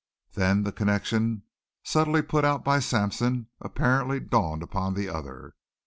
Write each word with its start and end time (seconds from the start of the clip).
Then 0.33 0.63
the 0.63 0.71
connection 0.71 1.43
subtly 1.83 2.23
put 2.23 2.43
out 2.43 2.63
by 2.65 2.79
Sampson 2.79 3.49
apparently 3.59 4.19
dawned 4.19 4.63
upon 4.63 4.95
the 4.95 5.07
other. 5.07 5.53